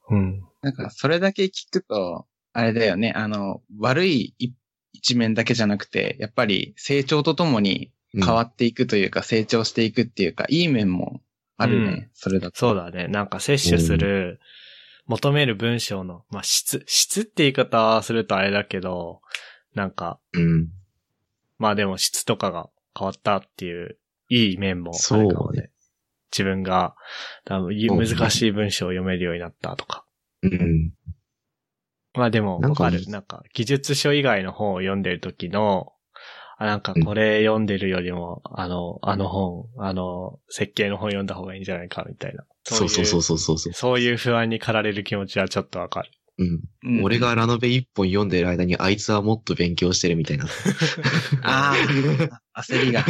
[0.09, 0.41] うん。
[0.61, 4.53] なんか、それだけ聞くと、あれだよね、あの、悪い一
[5.01, 11.21] 一面だけじゃなくて、やっぱり成長とともに変わっていくというか、成長していくっていうか、いい面も
[11.57, 12.59] あるね、うんそれだと。
[12.59, 13.07] そうだね。
[13.07, 14.39] なんか摂取する、
[15.07, 19.21] 求める文章の、まあ、質、質って言い方はするとあれだけど、
[19.73, 20.69] なんか、うん。
[21.57, 23.97] まあでも質とかが変わったっていう、
[24.29, 25.71] いい面もあるかもそうね。
[26.31, 26.95] 自分が、
[27.45, 30.05] 難しい文章を読めるようになったとか。
[30.43, 30.91] うん。
[32.13, 33.07] まあでも、なんかわかる。
[33.07, 35.93] なんか、技術書以外の本を読んでる時の、
[36.57, 42.43] あ、なんかこれ読んでるよりも、あの、あの本、あの、設計の本読んだ方がいいんじゃないかみたいな。
[42.63, 43.73] そうそうそうそうそうそう。
[43.73, 46.11] そういう不安に駆られる気持ちはちょっとわかる。
[46.37, 46.47] うん。
[46.97, 50.45] うん俺がラノベ一本読んでる間にあいつはもっと勉強してるみたいな。
[51.41, 51.73] あ
[52.53, 53.05] あ、焦りが。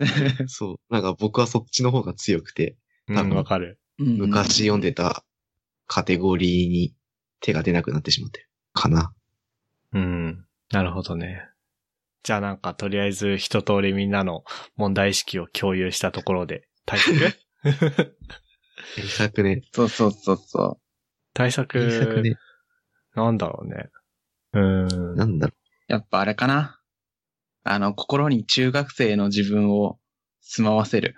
[0.48, 0.76] そう。
[0.92, 2.76] なんか僕はそっちの方が強くて、
[3.08, 3.78] うん、多分わかる。
[3.98, 5.24] 昔読んでた
[5.86, 6.94] カテゴリーに
[7.40, 8.48] 手が出なくなってしまってる。
[8.72, 9.12] かな。
[9.92, 10.44] うん。
[10.70, 11.48] なるほどね。
[12.22, 14.44] じゃあなんか、とりあえず一通りみんなの
[14.76, 17.36] 問題意識を共有したところで、対策？
[18.96, 19.62] 対策ね。
[19.72, 20.80] そうそうそうそ
[21.34, 22.36] 対策、対策ね。
[23.14, 23.90] なんだろうね。
[24.52, 25.16] うん。
[25.16, 25.92] なんだろう。
[25.92, 26.80] やっぱあれかな。
[27.62, 29.98] あの、心に中学生の自分を
[30.40, 31.14] 住まわせる。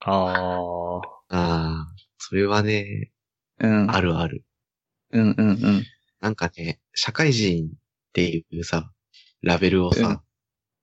[0.00, 0.98] ああ。
[0.98, 1.00] う。
[1.00, 3.12] ああ、それはね、
[3.60, 3.90] うん。
[3.90, 4.44] あるある。
[5.12, 5.84] うんうんうん。
[6.20, 7.68] なんかね、社会人っ
[8.12, 8.90] ていうさ、
[9.42, 10.22] ラベルをさ、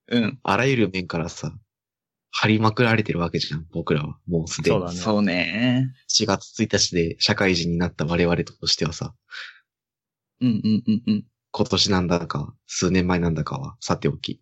[0.07, 0.39] うん。
[0.43, 1.53] あらゆる面からさ、
[2.31, 4.17] 貼りまくられてるわけじゃん、僕らは。
[4.27, 4.77] もうすでに。
[4.77, 5.93] そうだねそうね。
[6.09, 9.13] 4月1日で社会人になった我々としてはさ、
[10.41, 11.25] うんうんうんうん。
[11.51, 14.41] 今年なんだか、数年前なんだかは、さておき。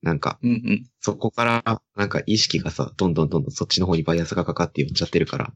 [0.00, 0.90] なんか、うんうん。
[1.00, 5.52] そこから、なんか意識がさ、どんどんどんどんそっちの方にバイアスがかかっていっちゃってるから、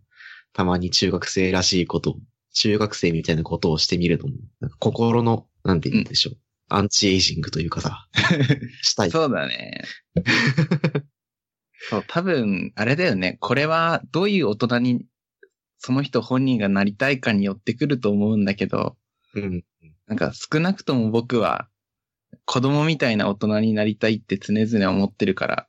[0.53, 2.17] たまに中学生らしいことを、
[2.55, 4.35] 中学生みたいなことをしてみるのも、
[4.79, 6.37] 心の、なんて言うんでしょう。
[6.69, 8.09] アンチエイジングというかさ、
[8.83, 9.11] したい。
[9.11, 9.83] そうだね。
[11.88, 13.37] そう、多分、あれだよね。
[13.41, 15.07] これはどういう大人に、
[15.79, 18.97] その人本人がなりたいかによってくると思うんだけど、
[19.35, 19.65] うん。
[20.07, 21.69] なんか少なくとも僕は
[22.45, 25.69] 子供みたいな大人になりたいって常々思ってるから、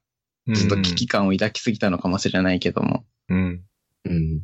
[0.54, 3.06] ちょっと危機感を抱きすぎたのかもしれないけども。
[3.30, 3.64] うん。
[4.06, 4.42] うん。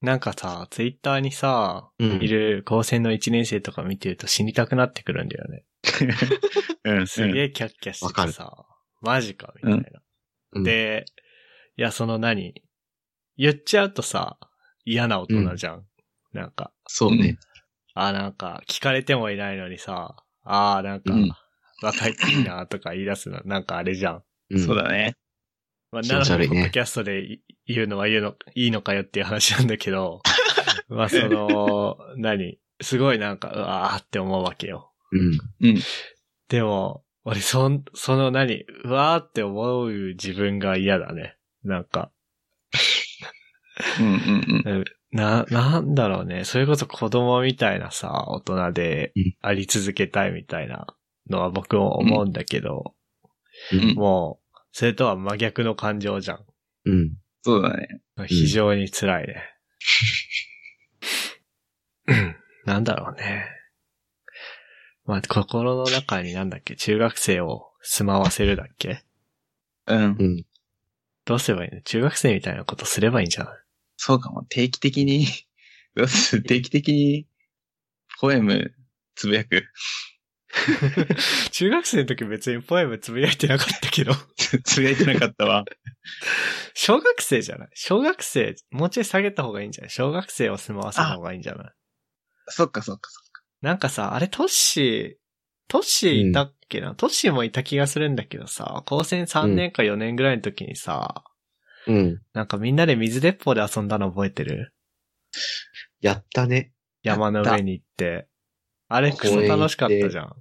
[0.00, 2.12] なんかさ、ツイッターにさ、うん。
[2.22, 5.64] いる高専の1年生とか見てると死にたくなってくるんだよね。
[6.84, 8.66] うんすげえキャッキャしててさ、
[9.00, 10.00] マジか、みたいな。
[10.52, 11.04] うん、で、
[11.76, 12.54] いや、その何？
[13.36, 14.38] 言っちゃうとさ、
[14.84, 15.84] 嫌な大人じゃん。
[16.32, 17.38] なんか、そうね。
[17.94, 21.32] あ、なんか、聞かれてもいないのにさ、ああ、なんか、うん
[21.80, 24.22] 若いっていいなとか言い出すの、なんかあれじゃん。
[24.50, 24.58] うん。
[24.58, 25.14] そうだね。
[25.90, 30.22] まあ、気なのポッドキャストでい言うのは言うの、いいのかよっていう話なんだけど、
[30.88, 32.58] まあ、その、何？
[32.80, 34.92] すごいなんか、うわーって思うわけよ。
[35.12, 35.68] うん。
[35.68, 35.78] うん。
[36.48, 38.64] でも、俺、そん、その何？
[38.84, 41.36] うわーって思う自分が嫌だね。
[41.64, 42.10] なんか、
[44.00, 44.84] うんうんうん。
[45.10, 46.44] な、なんだろうね。
[46.44, 50.86] それこそ子供みたいなさ、大人でうんあり続けたいみたいな
[51.30, 52.94] のは僕も思うんだけど、
[53.72, 53.94] うん。
[53.94, 56.44] もう、それとは真逆の感情じゃん。
[56.86, 57.10] うん。
[57.42, 58.00] そうだね。
[58.26, 59.42] 非常に辛いね。
[62.06, 63.46] うん なんだろうね。
[65.06, 69.02] まあ、心の中になんだっけ、中学生を住まわせるだっけ？
[69.86, 70.24] うんう。
[70.24, 70.44] ん。
[71.24, 71.80] どうすればいいの？
[71.82, 73.54] 中学生みたいなことすればいいんじゃない？
[73.96, 74.44] そうかも。
[74.44, 75.26] 定期的に、
[75.94, 76.42] どうする？
[76.42, 77.26] 定期的に、
[78.20, 78.74] ポエム、
[79.14, 79.64] つぶやく。
[81.52, 84.12] 中学生の時別にポエムつぶやいてなかったけど。
[84.64, 85.64] つぶやいてなかったわ。
[86.74, 87.68] 小学生じゃない？
[87.74, 89.90] 小学生、もうちょい下げた方がいいんじゃない？
[89.90, 91.72] 小学生を住まわせた方がいいんじゃない？
[92.48, 93.42] そっかそっかそっか。
[93.60, 95.14] なんかさ、あれトッシー、
[95.68, 101.24] トッシーいたっけな、トッシーもいた気がするんだけどさ、高専3年か4年ぐらいの時にさ、
[101.86, 102.22] うん。
[102.32, 104.72] なんかみんなで水鉄砲で遊んだの覚えてる？
[106.00, 106.72] やったね。
[107.02, 108.28] 山の上に行って。
[108.88, 110.34] あれクソ楽しかったじゃん。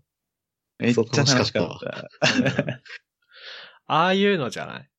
[0.79, 2.09] めっちゃ楽しかった。
[3.87, 4.89] ああいうのじゃない？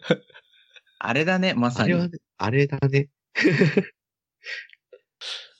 [0.98, 1.92] あれだね、まさに。
[1.94, 3.08] あれあれだね。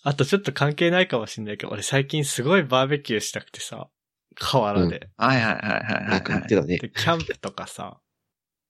[0.03, 3.89] あとちょっと関係ないかもしんないけど、俺最近すごいバーベキューしたくてさ、
[4.37, 5.09] 河原で。
[5.17, 6.47] はいはいはいはいなんかはい。
[6.47, 6.79] 言ってたね。
[6.79, 8.01] で、キャンプとかさ、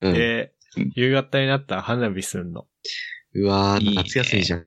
[0.01, 0.15] うん。
[0.15, 2.67] でうん、夕方になったら花火すんの。
[3.35, 4.67] うわー、いいね夏休みじゃん。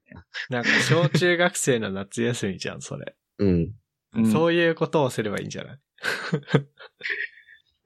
[0.49, 3.15] なんか小中学生の夏休みじゃん、それ。
[3.39, 3.71] うん。
[4.15, 5.79] うんそういうことをすればいいんじゃない？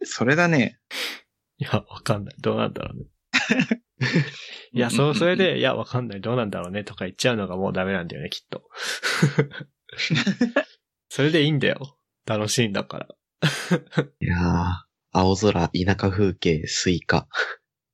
[0.06, 0.80] それだね。
[1.58, 2.36] いや、わかんない。
[2.40, 3.06] どうなんだろうね。
[4.74, 6.22] いや、そう、それで、いや、わかんない。
[6.22, 6.84] どうなんだろうね。
[6.84, 8.68] とか言っちゃうのがもうダメなんだよね、きっと。
[11.10, 11.98] それでいいんだよ。
[12.26, 13.08] 楽しいんだから。
[14.20, 14.66] いやー、
[15.12, 17.28] 青空、田舎風景、スイカ、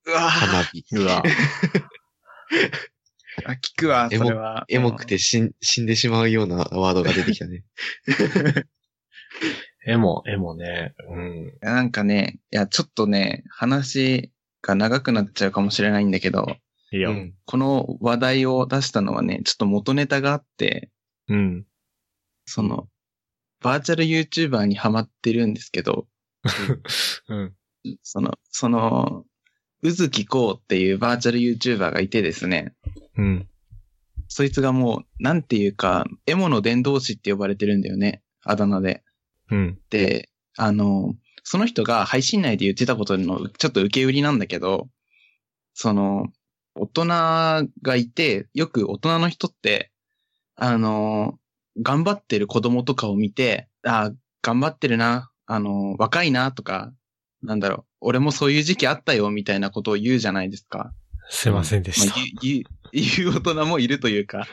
[0.05, 0.85] うわ花火。
[0.93, 1.23] うわ。
[3.45, 4.65] あ、聞くわ、エモそれは。
[4.69, 7.63] エモくて死ん死んでしまうようなワードが出てきたね。
[9.85, 10.93] 絵も、絵もね。
[11.09, 11.53] うん。
[11.61, 16.57] なんかね、いや、ちょっとね、話が長くなっちゃうかもしれないんだけど、
[16.91, 17.11] いいよ。
[17.11, 17.33] うん。
[17.45, 20.89] この話題を出したのはね、ちょっと元ネタがあって、
[21.27, 21.65] うん。
[22.45, 22.87] その、
[23.61, 26.07] バーチャル YouTuber にハマってるんですけど、
[27.29, 27.53] うん。
[28.03, 29.25] その、その、
[29.81, 32.73] うずきこうっていうバーチャル YouTuber がいてですね、
[33.17, 33.47] うん。
[34.27, 39.03] そいつがもう、なんていうか、エモの伝道師って呼ばれてるんだよね、あだ名で。
[39.49, 39.79] うん。
[39.89, 44.87] で、あの、その人が配信内で言ってたことのちょっと受け売りなんだけど、
[45.73, 46.27] その、
[46.75, 47.05] 大人
[47.81, 49.91] がいて、よく大人の人って、
[50.55, 51.39] あの、
[51.81, 54.11] 頑張ってる子供とかを見て、あ
[54.41, 56.93] 頑張ってるな、あの、若いなとか、
[57.43, 60.91] なんだろう、俺もそういう時期あったよみたいなことを言うじゃないですか。
[61.29, 64.47] すいませんでしまあ、言う、言う、 大人もいるというか。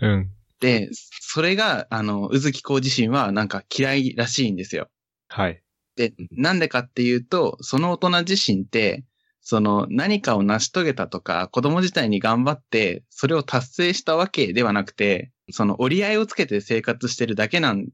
[0.00, 0.06] た。
[0.06, 0.30] うん。
[0.60, 4.88] で、それが、あの、うずきこう自身はなんか嫌いらしいんですよ。
[5.28, 5.62] はい。
[5.96, 9.04] で、なんでかっていうと、その大人自身って、
[9.40, 17.88] その何かを成し遂げたとか、子供自体に頑張って、それを達成したわけではなくて、その折り合いをつけて生活してるだけなん、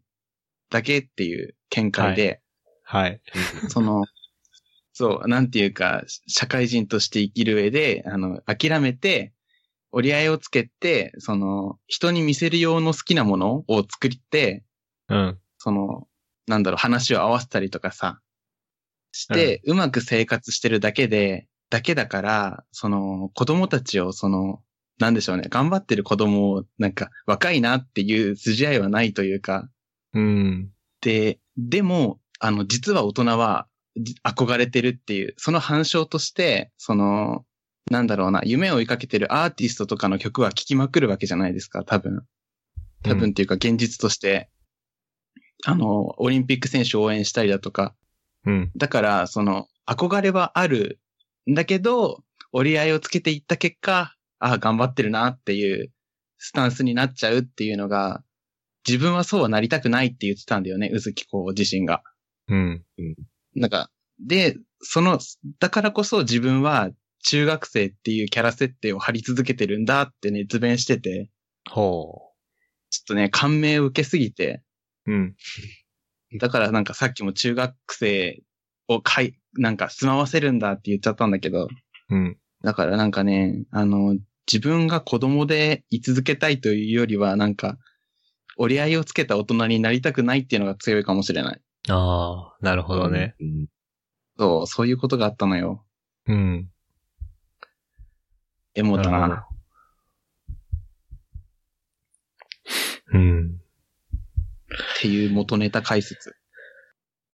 [0.70, 2.42] だけっていう見解で、
[2.84, 3.20] はい。
[3.68, 4.04] その、
[4.98, 9.32] そう、なんていうか、社会人として生きる上で、あの、諦めて、
[9.92, 14.64] 折り合いをつけて、その、人に見せる用の好きなものを作って、
[15.08, 15.38] うん。
[15.58, 16.08] その、
[16.48, 18.18] なんだろう、話を合わせたりとかさ、
[19.12, 24.64] して、うまく生活してるだけで、だけだから、その、子供たちを、その、
[24.98, 29.68] なんでしょうね、頑張ってる子供を、なんか、若いなっていう筋合いはないというか、
[30.12, 30.72] うん。
[31.02, 33.77] で、でも、あの、実は大人はじ
[34.24, 37.44] 憧れてるっていう、その反証として、その、
[37.90, 42.22] なんだろうな、夢を追いかけてるアーティストとかの曲は聴きまくるわけじゃないですか、多分。
[43.02, 44.50] 多分っていうか現実として、
[45.64, 47.94] あの、オリンピック選手を応援したりだとか、
[48.44, 48.70] うん。
[48.76, 51.00] だから、その、憧れはある
[51.50, 52.22] んだけど、
[52.52, 55.90] 折り合いをつけていった結果、ああ、頑張ってるなっていう
[56.38, 58.22] スタンスになっちゃうっていうのが、
[58.86, 62.02] 自分はそうはなりたくないって言ってたんだよね、うずきこう自身が。
[62.48, 62.84] うん。
[63.58, 63.90] なんか、
[64.20, 65.18] で、その、
[65.60, 66.90] だからこそ自分は
[67.24, 71.30] 中学生っていうキャラ設定を張り続けてるんだって熱弁してて、
[71.68, 72.32] ほ
[72.90, 74.62] ちょっとね、感銘を受けすぎて、
[75.06, 75.12] う。
[75.12, 75.36] うん。
[76.38, 78.42] だからなんかさっきも中学生
[78.88, 81.68] をかい、なんか住まわせるんだって言っちゃったんだけど、
[82.10, 82.38] うん。
[82.62, 84.16] だからなんかね、あの、
[84.50, 87.76] 自分が子供で居続けたいというよりは、なんか、
[88.56, 91.60] 折り合いをつけた大人になりたくないっていうのが強いかもしれない。
[91.90, 93.34] ああ、なるほどね。
[93.40, 93.66] うん。
[94.38, 95.84] そう、そういうことがあったのよ。
[96.26, 96.70] うん。
[98.74, 99.48] エモだなるな。
[103.12, 103.46] うん。
[103.46, 106.36] っていう元ネタ解説。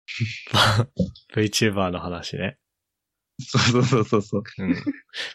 [1.35, 2.59] VTuber の話ね。
[3.41, 4.43] そうそうそうそう。
[4.59, 4.77] うん。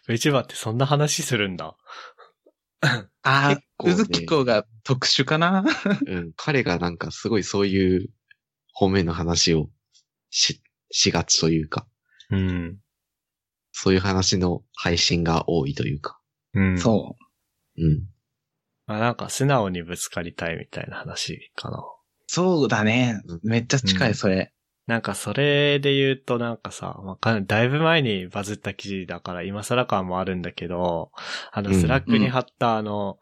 [0.08, 1.76] VTuber ってそんな話するんだ。
[2.82, 5.64] ああうずきこが特殊かな？
[6.06, 6.34] うん。
[6.36, 8.10] 彼がなんかすごいそういう
[8.76, 9.70] 方面の話を
[10.30, 10.62] し、
[10.92, 11.88] しがちというか、
[12.30, 12.78] うん。
[13.72, 16.20] そういう話の配信が多いというか。
[16.54, 16.74] うん。
[16.74, 16.78] う。
[16.78, 17.16] そ
[17.78, 17.82] う。
[17.82, 18.04] うん。
[18.86, 21.84] まあなんか素直にぶつかりたいみたいな話かな。
[22.28, 23.40] そうだねうん。
[23.44, 24.52] めっちゃ近うんい、それ。
[24.88, 31.12] なんかそれで言うとなんかさ、まあだいぶ前にバズった記事だから今更感もあるんだけど、
[31.52, 33.20] あのうん Slack に貼ったあの、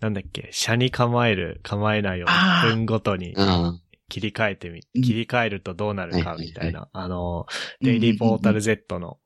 [0.00, 3.74] なんだっけ、斜に構える、構えないをあー1分ごとにあ
[4.14, 7.46] 切り替えてみ、うん切り替えるとどうなるかみたいな、あの、
[7.80, 9.18] デイリーポータル Z の。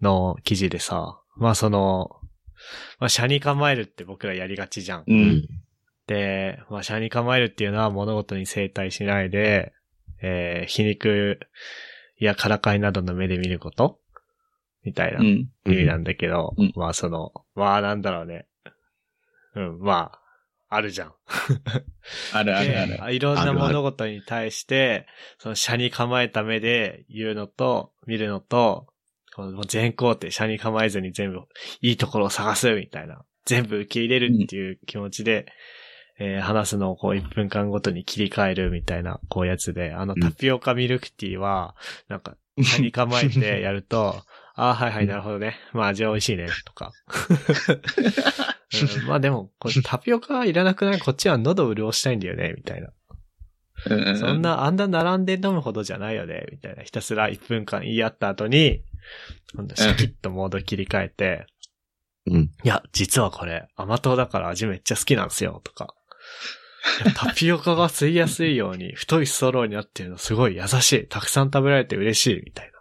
[0.00, 2.10] の記事でさ、まあその、
[3.00, 5.00] まあ車に構えるって僕らやりがちじゃん。
[5.00, 5.04] う。
[5.08, 5.48] うんん。
[6.06, 9.72] で、まあ、車に構えるっていうのは物事に正対しないで、
[10.22, 11.40] えー皮肉
[12.18, 13.98] やからかいなどの目で見ること？
[14.84, 15.50] みたいなうん。
[15.66, 18.46] 意味なんだけど、うんまあその、まあなんだろうね。
[19.56, 20.20] うん、まあ、
[20.68, 21.14] あるじゃん。
[22.32, 22.98] あるあるある。
[23.06, 25.06] でいろんな物事に対して、
[25.38, 28.86] その車に構えた目で言うのと、見るのと、
[29.34, 31.40] この全肯定、車に構えずに全部
[31.80, 33.24] いいところを探すみたいな。
[33.44, 35.46] 全部受け入れるっていう気持ちで、
[36.18, 41.74] えー話すのをこう1分間ごとに切り替えるみたいな、こうやつで、あのうんタピオカミルクティーは、
[42.08, 44.22] なんか、車に構えてやると、
[44.56, 45.56] ああ、はいはい、なるほどね。
[45.72, 46.92] まあ味は美味しいね、 とか。
[48.72, 51.00] うんまあでも、これタピオカいらなくない？
[51.00, 52.88] こっちは喉を潤したいんだよね、みたいな。
[53.86, 54.42] うそん。
[54.42, 56.82] な、あんな並んで飲むほどじゃないよね、みたいな。
[56.82, 58.82] ひたすら1分間言い合った後に、
[59.54, 61.46] 今度シャキッとモード切り替えて、
[62.26, 62.40] うん。
[62.42, 65.94] いや、実はこれ、甘党だから味めっちゃ好きなんですよ、とか。
[67.16, 71.06] タピオカが吸いやすいように、太いストローになってるのすごい優しい。
[71.06, 72.73] たくさん食べられて嬉しい、みたいな。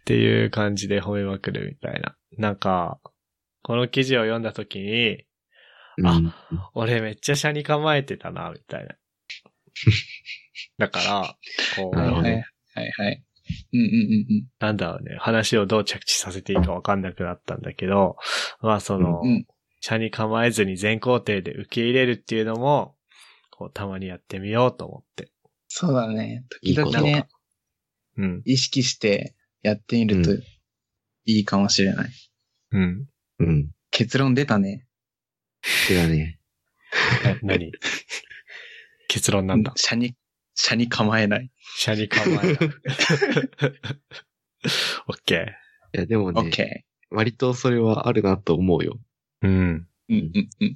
[0.00, 2.16] っていう感じで褒めまくるみたいな。
[2.36, 2.56] なん。
[2.56, 3.00] か、
[3.62, 4.42] この記事を読ん。
[4.42, 5.24] だ時に、
[6.04, 6.20] あ
[6.74, 8.94] 俺めっちゃ車に構えてたな、みたいな。
[10.78, 11.36] だから、
[11.76, 13.24] こう、なるほどはいはいはいはい。
[13.72, 13.80] うん。
[13.80, 13.86] うん。
[13.86, 13.88] う
[14.34, 14.46] ん。
[14.58, 14.76] なん。
[14.76, 17.02] だろうね、話をどう着地させていいかわかん。
[17.02, 17.62] なくなったん。
[17.62, 18.16] だけど、
[18.60, 19.28] まあその、うん。
[19.28, 19.46] うん。
[19.80, 22.96] 車に構えずに全工程で受け入れるっていうのも、
[23.50, 25.30] こう、たまにやってみようと思って。
[25.68, 26.44] そうだね。
[26.62, 27.28] いいこと時々ね、
[28.16, 28.42] うん。
[28.44, 30.42] 意識してやってみるとう
[31.26, 32.10] いいかもしれない。
[32.72, 33.06] うん。
[33.38, 33.70] うん。
[33.90, 34.86] 結論出たね。
[35.88, 36.38] でだね。
[37.24, 37.72] え何？
[39.08, 39.72] 結論なんだ？
[39.76, 40.16] 車に、
[40.54, 41.50] 車に構えない。
[41.78, 42.58] 車に構えない。
[45.06, 45.54] オッケ
[45.94, 48.98] いや、でもオッね、ケ割とそれはあるなと思うよ。
[49.42, 49.48] ー。
[49.48, 49.86] うん。
[50.10, 50.14] ー。
[50.14, 50.74] うんうんうん。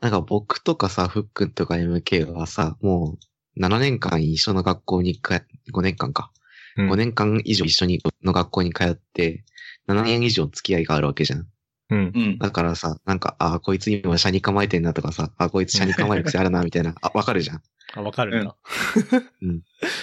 [0.00, 3.18] なんか僕とかさ、ふっくんとか MK はさ、もう
[3.60, 5.42] 7年間一緒の学校に通っ、
[5.72, 6.32] 5年間か。
[6.76, 9.44] うん5年間以上一緒にの学校に通って、
[9.88, 11.46] 7年以上付き合いがあるわけじゃん。
[11.90, 12.12] うん。
[12.14, 12.38] うん。
[12.38, 17.62] だからさ、なんか、ああ、こいつ今車に構えてんなとかさ、あこいつ車に構える癖あるな、みたいな、あ、わかるじゃん。
[17.94, 18.56] あ、わかるんだ。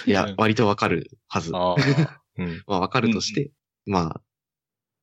[0.05, 1.51] いやうん、割とわかるはず。
[1.55, 1.75] ああ。
[2.37, 2.63] うん。
[2.67, 3.51] まあ、わかるとして、
[3.85, 4.21] まあ、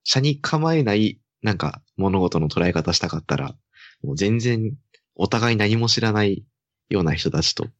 [0.05, 3.57] 車に構えない、なんか、物事の捉え方したかったら、
[4.03, 4.77] もう全然、
[5.17, 6.45] お互い何も知らない
[6.91, 7.73] ような人たちと、うん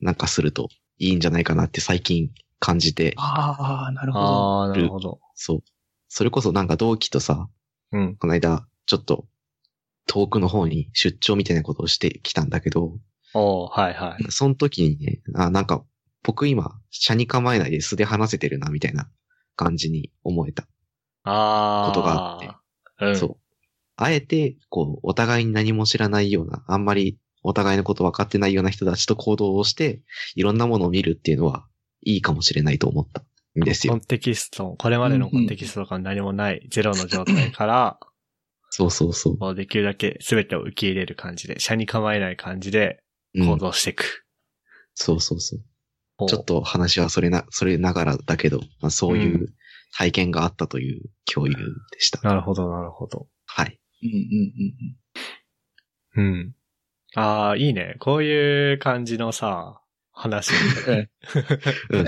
[0.00, 0.68] なんかすると
[0.98, 4.24] いいんじゃないかなって最近感じて、ああ、なるほど。
[4.24, 5.20] ああ、なるほど。
[5.34, 5.62] そう。
[6.08, 7.48] それこそなんか同期とさ、
[7.92, 8.16] うん。
[8.16, 9.26] この間、ちょっと、
[10.06, 12.98] 遠くの方に出張みたいなことをしてきたんだけど、
[13.34, 14.24] おーはいはい。
[14.30, 15.84] その時にね、あ、なんか、
[16.22, 19.08] 僕今、車に構えないで素で話せてるな、みたいな
[19.56, 20.64] 感じに思えた。
[21.24, 21.92] ああ。
[21.92, 22.50] ことがあって。
[23.06, 23.16] うん。
[23.16, 23.36] そう。
[23.96, 30.02] あえて、こう、お互いに何も知らないような、あんまりお互いのこと分かってないような人たちと行動をして、
[30.34, 31.66] いろんなものを見るっていうのは、
[32.04, 33.22] いいかもしれないと思った
[33.60, 34.00] んですよコン。
[34.00, 37.98] テキスト、これまでのコンテキストとか何もないゼロの状態から、
[38.70, 39.38] そうそうそう。
[39.38, 43.02] もうできるだけ全てを受け入れる感じで、車に構えない感じで
[43.34, 44.26] うん行動していく。
[44.94, 45.60] そうそうそう。
[46.16, 49.54] ほうちょっと話はそれな、それながらだけど、まあ、そういうう
[49.96, 52.20] 体験があったという共有でした。
[52.22, 53.28] なるほど、なるほど。
[53.44, 53.78] はい。
[54.02, 54.08] うん
[56.16, 56.54] うんうん。
[57.14, 57.96] ああ、いいね。
[57.98, 59.80] こういう感じのさ、
[60.12, 60.52] 話。
[60.88, 61.08] うんうん。
[62.00, 62.06] うん。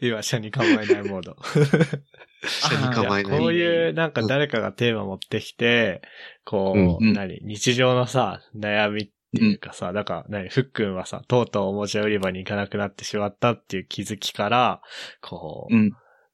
[0.00, 1.36] 今、車に構えないモード。
[1.42, 3.38] 車に構えない。
[3.38, 6.02] こういう、なんか誰かがテーマ持ってきて、
[6.44, 7.38] こう、うんうん何？
[7.42, 10.48] 日常のさ、悩みっていうかさ、だから、何？
[10.48, 14.80] ふっくんはさ、とうとうおもちゃ売り場に行かなくなってしまったっていう気づきから、
[15.20, 15.92] こう、うん。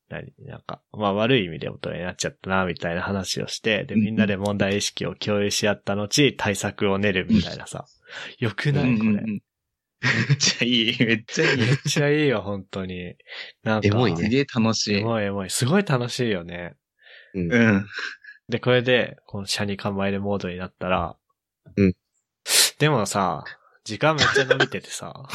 [0.09, 7.87] 何なんか、まあ悪い意味で大人になっちゃったな、みたいな話をして、で、みんなで問題意識を共有し合った後、対策を練るみたいなさ。
[8.39, 9.11] よくないこれ。
[9.11, 9.41] め
[10.35, 11.59] っちゃいい、めっちゃいい。
[11.59, 13.17] めっちゃいいよ、本当に。
[13.65, 14.97] なんか、エモいねすげえ楽しい。
[14.99, 15.51] エモいエモい。
[15.51, 16.75] すごい楽しいよね。
[17.35, 17.53] うん。
[17.53, 17.87] うん。
[18.49, 21.17] で、これで、この車に構えるモードになったら、
[21.77, 21.95] うん。
[22.79, 23.45] でもさ、
[23.85, 25.29] 時間めっちゃ伸びててさ、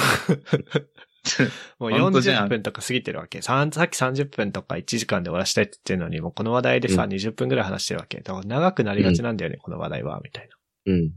[1.80, 3.42] もう40本当じゃん分とか過ぎてるわけ。
[3.42, 8.20] さっき30分とか1時間で終わらしたいって言ってるのに、もうこの話題でさ、うん20分くらい話してるわけ。
[8.20, 10.50] だから長くなりがちなんだよね、この話題は、みたい
[10.86, 10.94] な。
[10.94, 11.12] うん。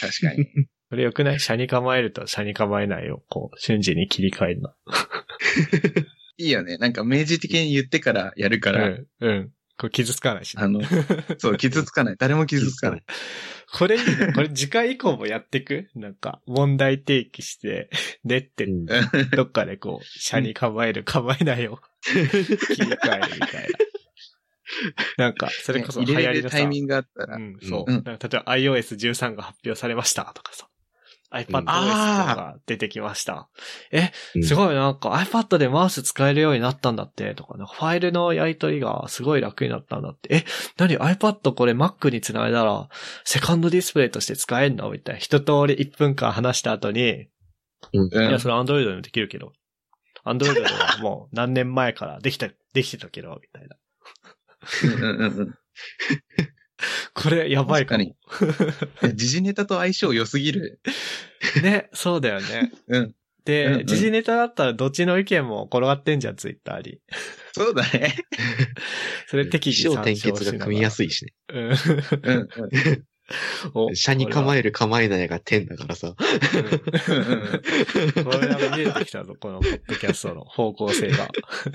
[0.00, 0.46] 確かに。
[0.90, 1.40] これよくない？
[1.40, 4.70] 車に構えると車に構えないを、こう、瞬時に切り替えるの。
[6.38, 6.76] いいよね。
[6.76, 9.52] なんか明示的に言ってからやるから、うん、うん。
[9.78, 10.80] これ傷つかないしね、あの、
[11.38, 12.16] そう、傷つかない。
[12.18, 13.04] 誰も傷つかない。
[13.72, 14.32] これいいね。
[14.34, 15.88] これ次回以降もやってく？
[15.94, 17.90] なんか、問題提起して、
[18.24, 18.86] 練ってう、ん。
[18.86, 23.68] どっかでこう、車に構える、構えないを切り替えるみたい
[25.16, 25.26] な。
[25.26, 27.36] なんか、それこそ流行りのさ、れるタイミングがあったら。
[27.36, 27.92] うん、そう。
[27.92, 30.68] うんなんか例えば iOS13 が発表されましたとかさ、
[31.32, 33.48] iPadOS が出てきました。
[33.90, 34.44] え、うん。
[34.44, 40.34] すごいなんか iPad でマウス使えるようになったんだって、とか、なんかファイルのやり取りがすごい楽になったんだって。
[40.34, 40.44] え、
[40.76, 42.88] 何？iPad これ Mac につないだら、
[43.24, 44.90] セカンドディスプレイとして使えんの？
[44.90, 45.18] みたいな。
[45.18, 47.28] 一通り1分間話した後に、
[47.92, 48.12] うん。
[48.12, 49.52] いや、それ Android でもできるけど、
[50.24, 53.76] Android ではもう何年前からできた、できてたけど、みたいな。
[57.14, 58.16] これやばいかも。
[59.14, 60.80] 時事ネタと相性良すぎる。
[61.62, 62.72] ね、そうだよね。
[62.88, 63.14] うん。
[63.44, 67.00] で、うんうん時事ネタだったらどっちの意見も転がってんじゃん、ツイッターに。
[67.52, 68.16] そうだね。
[69.28, 71.06] それ適宜起承転結が組みやすい。
[71.06, 71.32] いしね。
[71.48, 71.62] うん。
[71.64, 73.04] うんうん。
[73.74, 76.14] お 車に構ええる構えないが点だからさ。
[76.14, 76.28] これ
[78.48, 81.28] なんか見えてきたぞ、このポッドキャストの方向性が。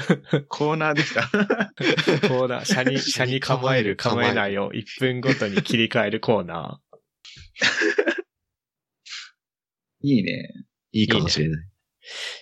[0.47, 1.27] コーナーできた。
[2.27, 6.81] コーナー、車に、車に構える、構えないを1分ごとに切り替えるコーナ
[10.03, 10.49] いいね。
[10.91, 11.65] いいかもしれない。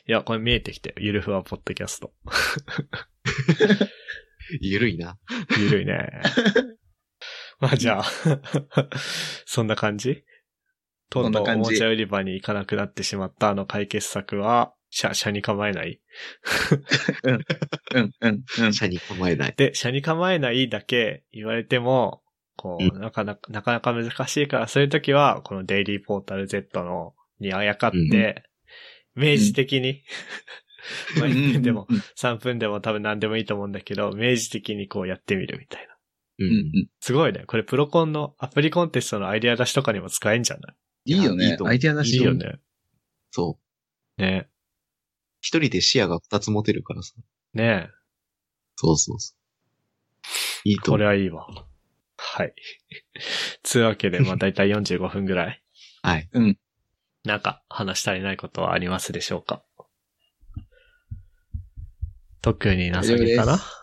[0.07, 0.09] ー。
[0.09, 2.13] いや、これ見えてきて、ゆるふわポッドキャスト。
[4.61, 5.17] ゆるいな。
[5.57, 6.21] ゆるいね。
[7.59, 8.03] まあじゃあ、
[9.45, 10.23] そんな感じ？
[11.09, 15.99] とうんとうおそな感じもちゃ売り場に行かなくなってしまったあの解決策は、車、車に構えない？
[17.23, 17.39] うん
[17.93, 18.43] うんうん。
[18.73, 19.53] 車に構えない。
[19.55, 22.21] で、車に構えないだけ言われても、
[22.55, 28.43] こう、うなかなか、なかなか難しいから、そういう時は、このデイリーポータル Z の、にあやかって、
[29.15, 30.03] 明示的に、
[31.19, 31.87] まあ1分でも、
[32.17, 35.95] 3分でも多分何でもいいと思うんだけど、明示的にこうやってみるみたいな。
[36.39, 36.89] ううんうん。
[37.01, 37.43] すごいね。
[37.45, 40.73] これプロコンのアプリコンテストのアイデア出しとかにも使えんじゃな
[41.05, 41.13] い？
[41.13, 41.63] いいよねいいと。
[41.65, 42.33] 思うアイデア出しいいよ。
[42.33, 42.59] ね。
[43.31, 43.59] そ
[44.17, 44.21] う。
[44.21, 44.47] ね。
[45.41, 47.13] 一人で視野が二つ持てるからさ。
[47.53, 47.89] ね
[48.75, 49.39] そうそうそう。
[50.69, 50.97] いいとこ。
[50.97, 51.47] れはいいわ。
[52.17, 52.53] はい。
[53.63, 55.63] つうわけで、まあだいたい45分ぐらい。
[56.01, 56.29] はい。
[57.25, 59.63] なんか話足りないことはありますでしょうか？
[62.41, 63.53] 特になさげかな？
[63.53, 63.78] 大丈夫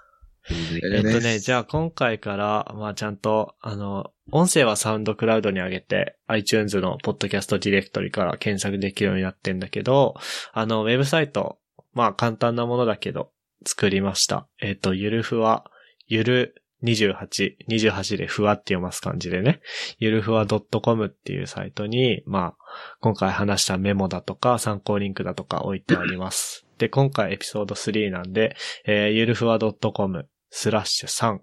[0.51, 10.14] えっとね、じゃあ今回から、まあちゃんと、あの、音声はサウンドクラウドに上げて、iTunes のポッドキャストディレクトリから検索できるようになってんだけど、
[10.53, 11.59] あの、ウェブサイト、
[11.94, 13.30] まあ簡単なものだけど、
[13.64, 14.47] 作りました。
[14.61, 15.64] えっと、ゆるふわ、
[16.07, 19.61] ゆる28、28でふわって読ます感じでね、
[19.99, 22.64] ゆるふわ .com っていうサイトに、まあ、
[23.01, 26.66] 今回話したメモだとか参考リンクだとか置いてあります。
[26.78, 31.43] で、今回エピソード3なんで、えーゆるふわ .com スラッシュ3っっ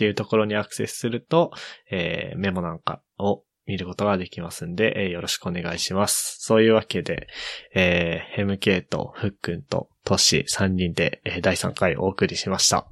[0.00, 1.50] ていうところにアクセスすると、
[1.90, 6.36] えーメモなんかを見ることができますんで、えーよろしくお願いします。
[6.40, 7.26] そういうわけで、
[7.74, 12.86] えー、ヘムケイとフックンとトッシー3人で、えー第3回お送りしました。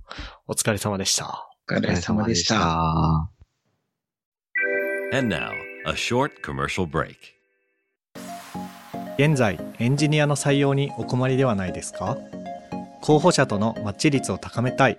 [0.47, 1.49] お疲れ様でした。
[1.71, 2.57] お疲れ様でした。
[2.57, 3.31] た。
[5.17, 5.53] And now,
[5.87, 7.17] a short commercial break.
[9.19, 12.19] 現在エンジニアの採用にお困りではないですか？
[13.01, 14.99] 候補者とのマッチ率を高めたい